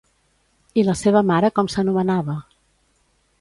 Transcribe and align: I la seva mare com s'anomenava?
I 0.81 0.85
la 0.87 0.95
seva 1.01 1.21
mare 1.31 1.51
com 1.59 1.69
s'anomenava? 1.75 2.39